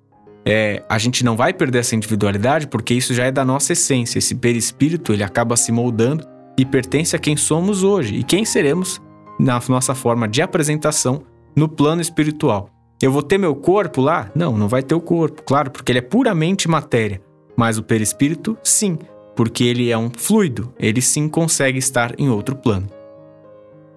é, 0.46 0.84
a 0.90 0.98
gente 0.98 1.24
não 1.24 1.36
vai 1.36 1.54
perder 1.54 1.80
essa 1.80 1.96
individualidade 1.96 2.68
porque 2.68 2.94
isso 2.94 3.14
já 3.14 3.26
é 3.26 3.32
da 3.32 3.44
nossa 3.44 3.74
essência. 3.74 4.20
Esse 4.20 4.36
perispírito 4.36 5.12
ele 5.14 5.24
acaba 5.24 5.58
se 5.58 5.72
moldando 5.72 6.26
e 6.58 6.66
pertence 6.66 7.16
a 7.16 7.20
quem 7.20 7.36
somos 7.36 7.84
hoje 7.84 8.16
e 8.16 8.24
quem 8.24 8.46
seremos 8.46 9.02
na 9.40 9.62
nossa 9.68 9.96
forma 9.96 10.28
de 10.28 10.42
apresentação 10.42 11.24
no 11.56 11.68
plano 11.68 12.02
espiritual. 12.02 12.70
Eu 13.02 13.12
vou 13.12 13.24
ter 13.24 13.38
meu 13.38 13.56
corpo 13.56 14.00
lá? 14.00 14.30
Não, 14.36 14.56
não 14.56 14.68
vai 14.68 14.84
ter 14.84 14.94
o 14.94 15.02
corpo, 15.02 15.42
claro, 15.42 15.72
porque 15.72 15.92
ele 15.92 16.00
é 16.00 16.04
puramente 16.04 16.70
matéria. 16.70 17.20
Mas 17.58 17.78
o 17.78 17.84
perispírito, 17.84 18.58
sim, 18.64 18.98
porque 19.36 19.64
ele 19.64 19.90
é 19.90 19.98
um 19.98 20.10
fluido, 20.10 20.74
ele 20.80 21.02
sim 21.02 21.28
consegue 21.28 21.80
estar 21.80 22.14
em 22.20 22.30
outro 22.30 22.56
plano. 22.56 22.88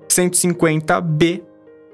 150b. 0.09 1.43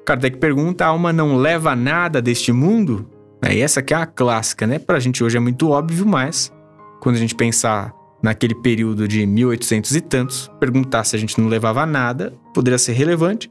Kardec 0.04 0.38
pergunta: 0.38 0.84
a 0.84 0.88
alma 0.88 1.12
não 1.12 1.36
leva 1.36 1.74
nada 1.74 2.20
deste 2.20 2.52
mundo? 2.52 3.08
É, 3.42 3.58
essa 3.58 3.80
aqui 3.80 3.94
é 3.94 3.96
a 3.96 4.06
clássica, 4.06 4.66
né? 4.66 4.78
Pra 4.78 4.98
gente 4.98 5.24
hoje 5.24 5.36
é 5.36 5.40
muito 5.40 5.70
óbvio, 5.70 6.06
mas 6.06 6.52
quando 7.00 7.16
a 7.16 7.18
gente 7.18 7.34
pensar 7.34 7.94
naquele 8.22 8.54
período 8.54 9.08
de 9.08 9.24
1800 9.24 9.96
e 9.96 10.00
tantos, 10.00 10.50
perguntar 10.60 11.04
se 11.04 11.16
a 11.16 11.18
gente 11.18 11.40
não 11.40 11.48
levava 11.48 11.86
nada 11.86 12.34
poderia 12.52 12.78
ser 12.78 12.92
relevante. 12.92 13.50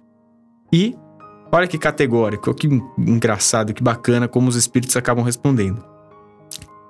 E 0.72 0.96
olha 1.52 1.68
que 1.68 1.78
categórico, 1.78 2.54
que 2.54 2.68
engraçado, 2.98 3.74
que 3.74 3.82
bacana 3.82 4.28
como 4.28 4.48
os 4.48 4.56
espíritos 4.56 4.96
acabam 4.96 5.26
respondendo. 5.26 5.84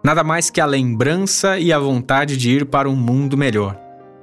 Nada 0.04 0.24
mais 0.24 0.50
que 0.50 0.62
a 0.62 0.66
lembrança 0.66 1.60
e 1.60 1.74
a 1.74 1.80
vontade 1.80 2.38
de 2.38 2.52
ir 2.52 2.66
para 2.66 2.90
um 2.90 2.96
mundo 2.96 3.38
melhor. 3.38 3.78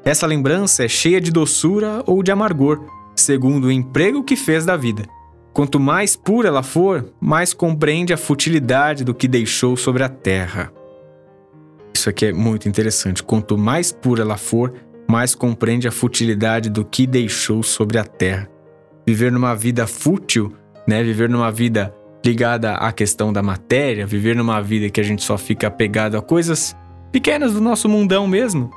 Essa 0.05 0.27
lembrança 0.27 0.85
é 0.85 0.89
cheia 0.89 1.21
de 1.21 1.31
doçura 1.31 2.03
ou 2.07 2.23
de 2.23 2.31
amargor, 2.31 2.85
segundo 3.15 3.65
o 3.67 3.73
emprego 3.73 4.23
que 4.23 4.37
fez 4.37 4.65
da 4.65 4.77
vida. 4.77 5.05
Quanto 5.53 5.81
mais 5.81 6.15
pura 6.15 6.49
ela 6.49 6.63
for, 6.63 7.13
mais 7.21 7.53
compreende 7.53 8.13
a 8.13 8.17
futilidade 8.17 9.05
do 9.05 9.15
que 9.15 9.27
deixou 9.27 9.77
sobre 9.77 10.03
a 10.03 10.09
terra. 10.09 10.73
Isso 11.95 12.11
aqui 12.11 12.27
é 12.27 12.33
muito 12.33 12.69
interessante. 12.69 13.23
Quanto 13.23 13.57
mais 13.57 13.91
pura 13.91 14.23
ela 14.23 14.37
for, 14.37 14.75
mais 15.09 15.35
compreende 15.35 15.89
a 15.89 15.91
futilidade 15.93 16.69
do 16.69 16.85
que 16.85 17.07
deixou 17.07 17.63
sobre 17.63 17.99
a 17.99 18.05
terra. 18.05 18.51
Viver 19.07 19.33
numa 19.33 19.55
vida 19.55 19.87
fútil, 19.87 20.53
né? 20.87 21.03
Viver 21.03 21.31
numa 21.31 21.51
vida 21.51 21.95
ligada 22.27 22.73
à 22.73 22.91
questão 22.91 23.33
da 23.33 23.41
matéria, 23.41 24.05
viver 24.05 24.35
numa 24.35 24.61
vida 24.61 24.91
que 24.91 25.01
a 25.01 25.05
gente 25.05 25.23
só 25.23 25.39
fica 25.39 25.69
apegado 25.69 26.17
a 26.17 26.23
coisas 26.23 26.77
pequenas 27.13 27.53
do 27.53 27.61
nosso 27.61 27.89
mundão 27.89 28.27
mesmo, 28.27 28.69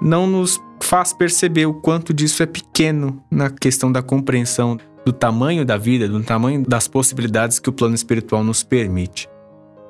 não 0.00 0.26
nos 0.26 0.58
faz 0.82 1.12
perceber 1.12 1.66
o 1.66 1.74
quanto 1.74 2.14
disso 2.14 2.42
é 2.42 2.46
pequeno 2.46 3.22
na 3.30 3.50
questão 3.50 3.92
da 3.92 4.02
compreensão 4.02 4.78
do 5.04 5.12
tamanho 5.12 5.64
da 5.64 5.76
vida, 5.76 6.08
do 6.08 6.22
tamanho 6.22 6.64
das 6.66 6.88
possibilidades 6.88 7.58
que 7.58 7.68
o 7.68 7.72
plano 7.72 7.94
espiritual 7.94 8.42
nos 8.42 8.62
permite. 8.62 9.28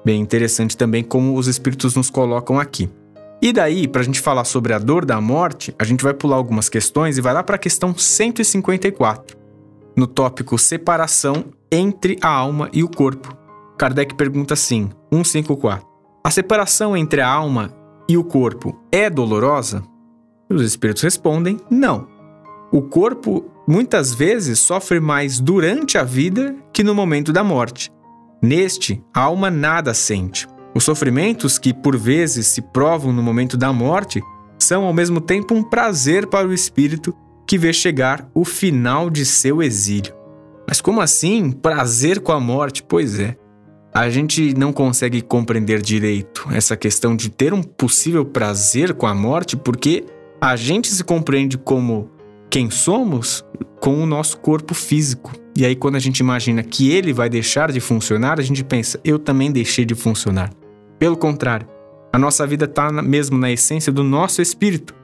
Bem 0.05 0.21
interessante 0.21 0.77
também 0.77 1.03
como 1.03 1.37
os 1.37 1.47
espíritos 1.47 1.95
nos 1.95 2.11
colocam 2.11 2.59
aqui. 2.59 2.91
E 3.41 3.53
daí, 3.53 3.87
para 3.87 4.01
a 4.01 4.05
gente 4.05 4.21
falar 4.21 4.45
sobre 4.45 4.73
a 4.73 4.79
dor 4.79 5.05
da 5.05 5.21
morte, 5.21 5.75
a 5.79 5.85
gente 5.85 6.03
vai 6.03 6.13
pular 6.13 6.37
algumas 6.37 6.69
questões 6.69 7.19
e 7.19 7.21
vai 7.21 7.33
lá 7.33 7.43
para 7.43 7.57
a 7.57 7.59
questão 7.59 7.97
154, 7.97 9.37
no 9.97 10.07
tópico 10.07 10.59
separação 10.59 11.45
entre 11.71 12.17
a 12.23 12.29
alma 12.29 12.69
e 12.73 12.83
o 12.83 12.89
corpo. 12.89 13.37
Kardec 13.79 14.15
pergunta 14.15 14.55
assim: 14.55 14.91
154. 15.13 15.87
A 16.25 16.31
separação 16.31 16.97
entre 16.97 17.21
a 17.21 17.29
alma 17.29 17.73
e 18.09 18.17
o 18.17 18.25
corpo 18.25 18.81
é 18.91 19.09
dolorosa? 19.11 19.83
Os 20.51 20.63
espíritos 20.63 21.03
respondem: 21.03 21.59
não. 21.71 22.09
O 22.73 22.83
corpo 22.83 23.45
muitas 23.67 24.15
vezes 24.15 24.59
sofre 24.59 25.01
mais 25.01 25.41
durante 25.41 25.99
a 25.99 26.03
vida 26.03 26.55
que 26.73 26.83
no 26.83 26.95
momento 26.95 27.33
da 27.33 27.45
morte. 27.45 27.91
Neste, 28.43 29.03
a 29.15 29.21
alma 29.21 29.51
nada 29.51 29.95
sente. 29.95 30.47
Os 30.75 30.85
sofrimentos 30.85 31.59
que 31.59 31.73
por 31.73 31.97
vezes 31.97 32.47
se 32.49 32.61
provam 32.61 33.13
no 33.13 33.23
momento 33.23 33.57
da 33.57 33.73
morte 33.73 34.23
são 34.59 34.85
ao 34.85 34.93
mesmo 34.93 35.21
tempo 35.21 35.55
um 35.55 35.63
prazer 35.63 36.27
para 36.27 36.47
o 36.47 36.53
espírito 36.53 37.15
que 37.47 37.57
vê 37.57 37.73
chegar 37.73 38.29
o 38.35 38.45
final 38.45 39.09
de 39.09 39.25
seu 39.25 39.63
exílio. 39.63 40.16
Mas 40.69 40.81
como 40.81 41.01
assim? 41.01 41.51
Prazer 41.51 42.21
com 42.21 42.33
a 42.33 42.41
morte? 42.41 42.83
Pois 42.83 43.19
é. 43.19 43.37
A 43.95 44.11
gente 44.11 44.53
não 44.55 44.73
consegue 44.73 45.23
compreender 45.23 45.81
direito 45.81 46.47
essa 46.53 46.77
questão 46.77 47.17
de 47.17 47.31
ter 47.31 47.55
um 47.55 47.63
possível 47.63 48.25
prazer 48.25 48.93
com 48.93 49.07
a 49.07 49.15
morte 49.15 49.57
porque 49.57 50.05
a 50.41 50.55
gente 50.55 50.89
se 50.89 51.03
compreende 51.03 51.57
como 51.57 52.11
quem 52.51 52.71
somos 52.71 53.45
com 53.81 54.03
o 54.03 54.07
nosso 54.07 54.39
corpo 54.39 54.75
físico. 54.75 55.33
E 55.57 55.65
aí, 55.65 55.75
quando 55.75 55.97
a 55.97 55.99
gente 55.99 56.19
imagina 56.19 56.63
que 56.63 56.91
ele 56.91 57.13
vai 57.13 57.31
deixar 57.31 57.73
de 57.73 57.81
funcionar, 57.81 58.39
a 58.39 58.43
gente 58.43 58.63
pensa, 58.63 59.01
eu 59.03 59.19
também 59.19 59.51
deixei 59.51 59.87
de 59.87 59.95
funcionar. 59.95 60.51
Pelo 60.99 61.17
contrário, 61.17 61.67
a 62.13 62.19
nossa 62.19 62.47
vida 62.47 62.67
está 62.67 62.91
mesmo 62.91 63.39
na 63.39 63.51
essência 63.51 63.91
do 63.91 64.03
nosso 64.03 64.43
espírito. 64.43 64.95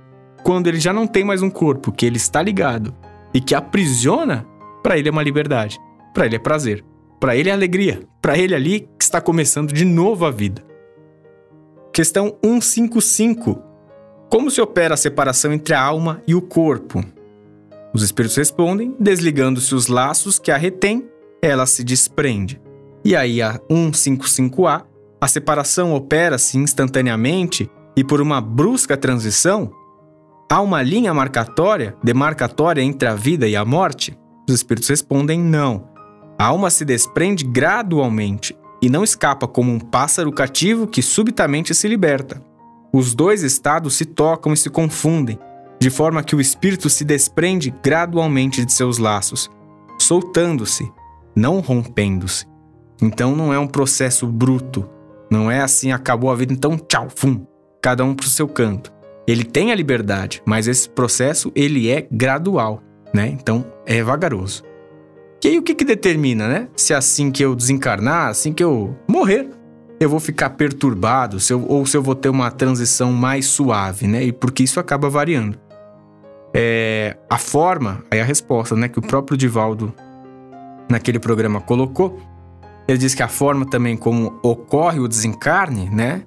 Quando 0.42 0.66
ele 0.66 0.78
já 0.78 0.92
não 0.92 1.06
tem 1.06 1.24
mais 1.24 1.40
um 1.40 1.48
corpo, 1.48 1.92
que 1.92 2.04
ele 2.04 2.16
está 2.16 2.42
ligado 2.42 2.94
e 3.32 3.40
que 3.40 3.54
aprisiona, 3.54 4.46
para 4.82 4.98
ele 4.98 5.08
é 5.08 5.12
uma 5.12 5.22
liberdade, 5.22 5.78
para 6.12 6.26
ele 6.26 6.36
é 6.36 6.38
prazer, 6.38 6.84
para 7.20 7.36
ele 7.36 7.48
é 7.48 7.52
alegria, 7.52 8.00
para 8.20 8.36
ele 8.36 8.54
ali 8.54 8.80
que 8.98 9.04
está 9.04 9.20
começando 9.20 9.72
de 9.72 9.84
novo 9.84 10.26
a 10.26 10.30
vida. 10.30 10.64
Questão 11.92 12.36
155. 12.42 13.62
Como 14.30 14.50
se 14.50 14.60
opera 14.60 14.94
a 14.94 14.96
separação 14.96 15.52
entre 15.52 15.74
a 15.74 15.82
alma 15.82 16.22
e 16.26 16.34
o 16.34 16.40
corpo? 16.40 17.04
Os 17.92 18.02
espíritos 18.02 18.36
respondem: 18.36 18.96
desligando-se 18.98 19.74
os 19.74 19.88
laços 19.88 20.38
que 20.38 20.50
a 20.50 20.56
retêm, 20.56 21.06
ela 21.42 21.66
se 21.66 21.84
desprende. 21.84 22.60
E 23.04 23.14
aí 23.14 23.42
a 23.42 23.58
155A, 23.70 24.84
a 25.20 25.28
separação 25.28 25.92
opera-se 25.92 26.56
instantaneamente 26.56 27.70
e 27.96 28.02
por 28.02 28.20
uma 28.20 28.40
brusca 28.40 28.96
transição? 28.96 29.70
Há 30.50 30.60
uma 30.60 30.82
linha 30.82 31.12
marcatória, 31.12 31.96
demarcatória 32.02 32.82
entre 32.82 33.08
a 33.08 33.14
vida 33.14 33.46
e 33.46 33.56
a 33.56 33.64
morte? 33.64 34.16
Os 34.52 34.58
espíritos 34.58 34.88
respondem: 34.90 35.40
não. 35.40 35.88
A 36.38 36.44
alma 36.44 36.68
se 36.68 36.84
desprende 36.84 37.42
gradualmente 37.42 38.54
e 38.82 38.90
não 38.90 39.02
escapa 39.02 39.48
como 39.48 39.72
um 39.72 39.80
pássaro 39.80 40.30
cativo 40.30 40.86
que 40.86 41.00
subitamente 41.00 41.74
se 41.74 41.88
liberta. 41.88 42.42
Os 42.92 43.14
dois 43.14 43.42
estados 43.42 43.94
se 43.94 44.04
tocam 44.04 44.52
e 44.52 44.56
se 44.56 44.68
confundem, 44.68 45.38
de 45.80 45.88
forma 45.88 46.22
que 46.22 46.36
o 46.36 46.40
espírito 46.40 46.90
se 46.90 47.02
desprende 47.02 47.72
gradualmente 47.82 48.64
de 48.66 48.72
seus 48.72 48.98
laços, 48.98 49.50
soltando-se, 49.98 50.90
não 51.34 51.60
rompendo-se. 51.60 52.44
Então 53.00 53.34
não 53.34 53.54
é 53.54 53.58
um 53.58 53.66
processo 53.66 54.26
bruto, 54.26 54.86
não 55.30 55.50
é 55.50 55.62
assim, 55.62 55.92
acabou 55.92 56.30
a 56.30 56.34
vida, 56.34 56.52
então 56.52 56.76
tchau, 56.76 57.08
fum, 57.14 57.46
cada 57.80 58.04
um 58.04 58.14
pro 58.14 58.28
seu 58.28 58.46
canto. 58.46 58.92
Ele 59.26 59.44
tem 59.44 59.72
a 59.72 59.74
liberdade, 59.74 60.42
mas 60.44 60.68
esse 60.68 60.90
processo 60.90 61.50
ele 61.54 61.88
é 61.88 62.06
gradual, 62.10 62.82
né? 63.12 63.28
Então 63.28 63.64
é 63.86 64.02
vagaroso. 64.02 64.62
E 65.44 65.48
aí 65.48 65.58
o 65.58 65.62
que, 65.62 65.74
que 65.74 65.84
determina, 65.84 66.46
né? 66.46 66.68
Se 66.76 66.92
é 66.92 66.96
assim 66.96 67.30
que 67.30 67.44
eu 67.44 67.54
desencarnar, 67.54 68.28
assim 68.28 68.52
que 68.52 68.62
eu 68.62 68.96
morrer, 69.08 69.48
eu 69.98 70.08
vou 70.08 70.20
ficar 70.20 70.50
perturbado, 70.50 71.40
se 71.40 71.52
eu, 71.52 71.64
ou 71.66 71.84
se 71.84 71.96
eu 71.96 72.02
vou 72.02 72.14
ter 72.14 72.28
uma 72.28 72.50
transição 72.50 73.12
mais 73.12 73.46
suave, 73.46 74.06
né? 74.06 74.22
E 74.24 74.32
porque 74.32 74.62
isso 74.62 74.78
acaba 74.78 75.08
variando. 75.08 75.58
É, 76.54 77.16
a 77.30 77.38
forma, 77.38 78.04
aí 78.10 78.20
a 78.20 78.24
resposta, 78.24 78.76
né, 78.76 78.88
que 78.88 78.98
o 78.98 79.02
próprio 79.02 79.38
Divaldo 79.38 79.92
naquele 80.88 81.18
programa 81.18 81.60
colocou, 81.60 82.20
ele 82.86 82.98
diz 82.98 83.14
que 83.14 83.22
a 83.22 83.28
forma 83.28 83.64
também 83.64 83.96
como 83.96 84.38
ocorre 84.42 85.00
o 85.00 85.08
desencarne, 85.08 85.88
né, 85.88 86.24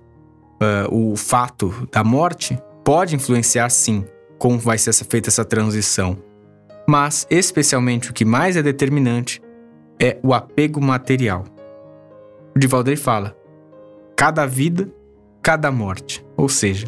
uh, 0.61 1.11
o 1.11 1.15
fato 1.15 1.87
da 1.91 2.03
morte, 2.03 2.57
pode 2.83 3.15
influenciar 3.15 3.69
sim 3.69 4.03
como 4.39 4.57
vai 4.57 4.77
ser 4.77 4.93
feita 4.93 5.29
essa 5.29 5.45
transição. 5.45 6.17
Mas, 6.87 7.25
especialmente, 7.29 8.11
o 8.11 8.13
que 8.13 8.25
mais 8.25 8.55
é 8.55 8.61
determinante 8.61 9.41
é 9.99 10.17
o 10.21 10.33
apego 10.33 10.81
material. 10.81 11.43
O 12.55 12.59
Divaldo 12.59 12.95
fala: 12.97 13.35
cada 14.15 14.45
vida, 14.45 14.89
cada 15.41 15.71
morte. 15.71 16.25
Ou 16.37 16.47
seja, 16.47 16.87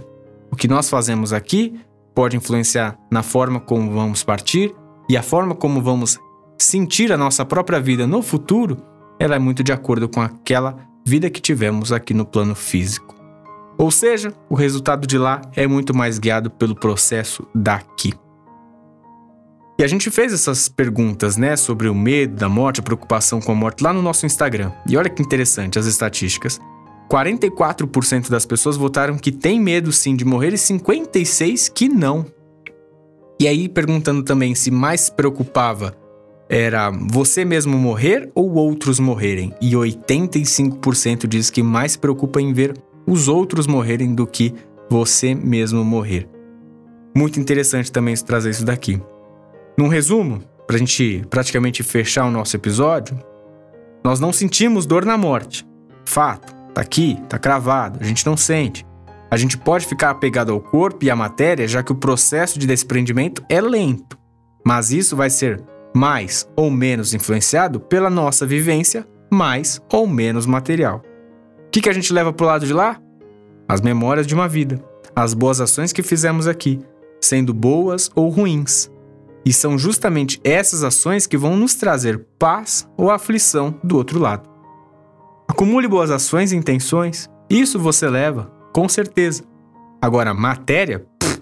o 0.52 0.56
que 0.56 0.68
nós 0.68 0.90
fazemos 0.90 1.34
aqui 1.34 1.80
pode 2.14 2.38
influenciar 2.38 2.98
na 3.12 3.22
forma 3.22 3.60
como 3.60 3.92
vamos 3.92 4.24
partir 4.24 4.74
e 5.10 5.16
a 5.16 5.24
forma 5.24 5.56
como 5.56 5.82
vamos 5.82 6.20
sentir 6.60 7.12
a 7.12 7.18
nossa 7.18 7.46
própria 7.46 7.80
vida 7.80 8.08
no 8.08 8.22
futuro, 8.22 8.78
ela 9.20 9.36
é 9.36 9.40
muito 9.40 9.64
de 9.64 9.72
acordo 9.72 10.10
com 10.10 10.22
aquela 10.22 10.78
vida 11.06 11.30
que 11.30 11.40
tivemos 11.40 11.92
aqui 11.92 12.14
no 12.14 12.26
plano 12.26 12.56
físico. 12.56 13.16
Ou 13.78 13.92
seja, 13.92 14.34
o 14.50 14.56
resultado 14.56 15.06
de 15.06 15.18
lá 15.18 15.42
é 15.56 15.68
muito 15.68 15.96
mais 15.96 16.18
guiado 16.18 16.50
pelo 16.50 16.76
processo 16.76 17.48
daqui. 17.54 18.14
E 19.80 19.84
a 19.84 19.88
gente 19.88 20.10
fez 20.10 20.34
essas 20.34 20.68
perguntas, 20.68 21.38
né, 21.38 21.56
sobre 21.56 21.88
o 21.88 21.94
medo 21.94 22.36
da 22.36 22.50
morte, 22.50 22.80
a 22.80 22.84
preocupação 22.84 23.40
com 23.40 23.52
a 23.52 23.56
morte 23.56 23.84
lá 23.84 23.94
no 23.94 24.02
nosso 24.02 24.26
Instagram. 24.26 24.72
E 24.88 24.98
olha 24.98 25.10
que 25.10 25.22
interessante 25.22 25.78
as 25.78 25.86
estatísticas. 25.86 26.60
44% 27.10 28.30
das 28.30 28.46
pessoas 28.46 28.76
votaram 28.76 29.18
que 29.18 29.32
tem 29.32 29.60
medo 29.60 29.92
sim 29.92 30.16
de 30.16 30.26
morrer 30.26 30.54
e 30.54 30.58
56 30.58 31.70
que 31.70 31.88
não. 31.88 32.26
E 33.40 33.48
aí 33.48 33.70
perguntando 33.70 34.24
também 34.24 34.56
se 34.56 34.72
mais 34.72 35.10
preocupava 35.10 35.96
era 36.50 36.90
você 36.90 37.44
mesmo 37.46 37.78
morrer 37.78 38.32
ou 38.34 38.54
outros 38.54 39.00
morrerem. 39.00 39.54
E 39.62 39.74
85% 39.74 41.28
diz 41.28 41.50
que 41.50 41.62
mais 41.62 41.96
preocupa 41.96 42.42
em 42.42 42.52
ver 42.52 42.74
os 43.06 43.28
outros 43.28 43.68
morrerem 43.68 44.16
do 44.16 44.26
que 44.26 44.54
você 44.90 45.36
mesmo 45.36 45.84
morrer. 45.84 46.28
Muito 47.16 47.40
interessante 47.40 47.92
também 47.92 48.16
trazer 48.16 48.50
isso 48.50 48.66
daqui. 48.66 49.02
Num 49.78 49.90
resumo, 49.90 50.42
para 50.66 50.76
a 50.76 50.80
gente 50.80 51.24
praticamente 51.30 51.84
fechar 51.84 52.26
o 52.26 52.32
nosso 52.32 52.56
episódio, 52.56 53.16
nós 54.04 54.20
não 54.20 54.34
sentimos 54.34 54.88
dor 54.88 55.06
na 55.06 55.16
morte. 55.16 55.64
Fato, 56.04 56.52
tá 56.74 56.82
aqui, 56.82 57.22
tá 57.30 57.38
cravado, 57.38 58.00
a 58.02 58.04
gente 58.04 58.26
não 58.26 58.36
sente. 58.36 58.84
A 59.30 59.38
gente 59.38 59.56
pode 59.56 59.86
ficar 59.86 60.10
apegado 60.10 60.52
ao 60.52 60.60
corpo 60.60 61.06
e 61.06 61.12
à 61.12 61.16
matéria, 61.16 61.68
já 61.68 61.84
que 61.84 61.92
o 61.92 61.96
processo 61.96 62.58
de 62.58 62.66
desprendimento 62.66 63.44
é 63.48 63.62
lento. 63.62 64.18
Mas 64.66 64.92
isso 64.92 65.16
vai 65.16 65.30
ser 65.30 65.62
mais 65.96 66.50
ou 66.56 66.72
menos 66.72 67.14
influenciado 67.14 67.80
pela 67.80 68.10
nossa 68.10 68.48
vivência, 68.48 69.08
mais 69.32 69.80
ou 69.94 70.08
menos 70.08 70.48
material. 70.48 71.04
O 71.68 71.70
que, 71.70 71.82
que 71.82 71.90
a 71.90 71.94
gente 71.94 72.12
leva 72.12 72.34
para 72.34 72.44
o 72.44 72.48
lado 72.48 72.66
de 72.66 72.74
lá? 72.74 73.00
As 73.70 73.80
memórias 73.82 74.26
de 74.26 74.34
uma 74.34 74.48
vida, 74.48 74.84
as 75.16 75.36
boas 75.36 75.62
ações 75.62 75.94
que 75.94 76.02
fizemos 76.02 76.48
aqui, 76.48 76.80
sendo 77.22 77.54
boas 77.54 78.10
ou 78.16 78.30
ruins, 78.30 78.90
e 79.48 79.54
são 79.54 79.78
justamente 79.78 80.42
essas 80.44 80.84
ações 80.84 81.26
que 81.26 81.38
vão 81.38 81.56
nos 81.56 81.74
trazer 81.74 82.20
paz 82.38 82.86
ou 82.98 83.10
aflição 83.10 83.80
do 83.82 83.96
outro 83.96 84.20
lado. 84.20 84.50
Acumule 85.48 85.88
boas 85.88 86.12
ações 86.12 86.52
e 86.52 86.58
intenções, 86.58 87.30
isso 87.50 87.80
você 87.80 88.10
leva, 88.10 88.52
com 88.74 88.90
certeza. 88.90 89.46
Agora, 90.02 90.34
matéria, 90.34 91.08
pff, 91.18 91.42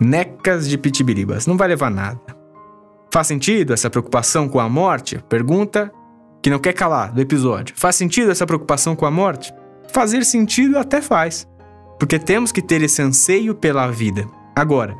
necas 0.00 0.68
de 0.68 0.78
pitibiribas, 0.78 1.44
não 1.44 1.56
vai 1.56 1.66
levar 1.66 1.90
nada. 1.90 2.20
Faz 3.12 3.26
sentido 3.26 3.72
essa 3.72 3.90
preocupação 3.90 4.48
com 4.48 4.60
a 4.60 4.68
morte? 4.68 5.18
Pergunta 5.28 5.90
que 6.40 6.48
não 6.48 6.60
quer 6.60 6.72
calar 6.72 7.12
do 7.12 7.20
episódio. 7.20 7.74
Faz 7.76 7.96
sentido 7.96 8.30
essa 8.30 8.46
preocupação 8.46 8.94
com 8.94 9.06
a 9.06 9.10
morte? 9.10 9.52
Fazer 9.92 10.24
sentido 10.24 10.78
até 10.78 11.02
faz, 11.02 11.48
porque 11.98 12.16
temos 12.16 12.52
que 12.52 12.62
ter 12.62 12.80
esse 12.80 13.02
anseio 13.02 13.56
pela 13.56 13.90
vida. 13.90 14.24
Agora, 14.54 14.94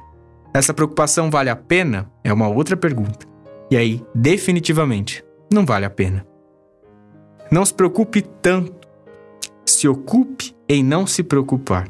essa 0.55 0.73
preocupação 0.73 1.33
vale 1.33 1.51
a 1.51 1.57
pena? 1.57 2.09
É 2.23 2.33
uma 2.33 2.47
outra 2.47 2.77
pergunta. 2.77 3.27
E 3.69 3.77
aí, 3.77 4.01
definitivamente, 4.15 5.25
não 5.53 5.67
vale 5.67 5.85
a 5.85 5.91
pena. 5.91 6.25
Não 7.51 7.65
se 7.65 7.75
preocupe 7.75 8.23
tanto. 8.23 8.87
Se 9.67 9.89
ocupe 9.89 10.55
em 10.69 10.85
não 10.85 11.09
se 11.09 11.25
preocupar. 11.25 11.89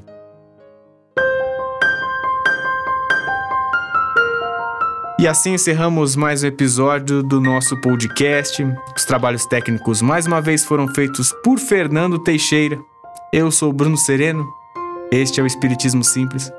E 5.21 5.29
assim 5.29 5.55
encerramos 5.55 6.17
mais 6.17 6.43
um 6.43 6.47
episódio 6.47 7.23
do 7.23 7.41
nosso 7.41 7.79
podcast. 7.83 8.65
Os 8.97 9.05
trabalhos 9.05 9.45
técnicos 9.45 10.01
mais 10.01 10.27
uma 10.27 10.41
vez 10.41 10.65
foram 10.65 10.89
feitos 10.89 11.33
por 11.45 11.59
Fernando 11.59 12.19
Teixeira. 12.19 12.79
Eu 13.33 13.51
sou 13.51 13.73
Bruno 13.73 13.97
Sereno. 13.97 14.47
Este 15.13 15.39
é 15.39 15.43
o 15.43 15.47
Espiritismo 15.47 16.03
Simples. 16.03 16.51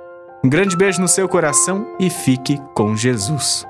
Um 0.45 0.49
grande 0.49 0.77
beijo 0.77 1.01
no 1.01 1.07
seu 1.07 1.27
coração 1.27 1.87
e 1.99 2.07
fique 2.07 2.61
com 2.75 2.95
Jesus. 2.95 3.65